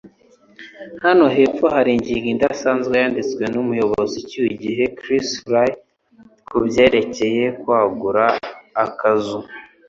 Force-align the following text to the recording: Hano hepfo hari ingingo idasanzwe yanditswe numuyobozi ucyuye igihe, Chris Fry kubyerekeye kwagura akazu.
Hano 1.03 1.25
hepfo 1.35 1.65
hari 1.75 1.89
ingingo 1.97 2.27
idasanzwe 2.35 2.93
yanditswe 3.01 3.43
numuyobozi 3.53 4.13
ucyuye 4.21 4.49
igihe, 4.55 4.83
Chris 4.99 5.27
Fry 5.43 5.69
kubyerekeye 6.49 7.45
kwagura 7.61 8.25
akazu. 8.85 9.39